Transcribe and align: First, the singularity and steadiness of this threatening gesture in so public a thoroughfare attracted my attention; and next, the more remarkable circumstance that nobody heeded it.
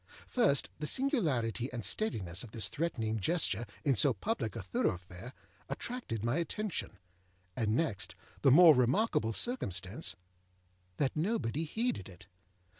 First, 0.25 0.69
the 0.79 0.87
singularity 0.87 1.71
and 1.71 1.85
steadiness 1.85 2.43
of 2.43 2.49
this 2.49 2.69
threatening 2.69 3.19
gesture 3.19 3.67
in 3.85 3.95
so 3.95 4.13
public 4.15 4.55
a 4.55 4.63
thoroughfare 4.63 5.31
attracted 5.69 6.25
my 6.25 6.37
attention; 6.37 6.97
and 7.55 7.75
next, 7.75 8.15
the 8.41 8.49
more 8.49 8.73
remarkable 8.73 9.31
circumstance 9.31 10.15
that 10.97 11.15
nobody 11.15 11.65
heeded 11.65 12.09
it. 12.09 12.25